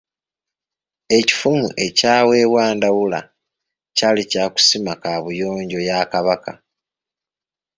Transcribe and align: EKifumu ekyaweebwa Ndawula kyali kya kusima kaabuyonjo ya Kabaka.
EKifumu 1.17 1.67
ekyaweebwa 1.85 2.63
Ndawula 2.77 3.19
kyali 3.97 4.23
kya 4.31 4.45
kusima 4.53 4.93
kaabuyonjo 5.01 5.79
ya 5.87 5.97
Kabaka. 6.11 6.53